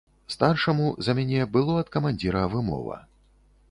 Старшаму 0.35 0.87
за 1.09 1.15
мяне 1.21 1.45
было 1.59 1.79
ад 1.85 1.95
камандзіра 1.99 2.43
вымова. 2.57 3.03